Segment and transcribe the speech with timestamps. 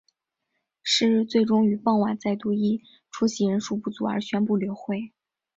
[0.81, 5.13] 是日最终于傍晚再度因出席人数不足而宣布流会。